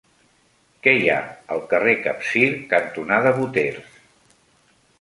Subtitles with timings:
[0.85, 1.17] Què hi ha
[1.55, 4.01] al carrer Capcir cantonada Boters?